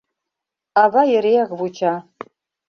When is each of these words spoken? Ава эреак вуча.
Ава 0.81 1.01
эреак 1.15 1.51
вуча. 1.59 1.95